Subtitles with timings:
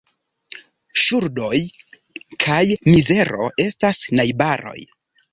[1.01, 1.59] Ŝuldoj
[2.43, 2.61] kaj
[2.93, 4.79] mizero estas najbaroj.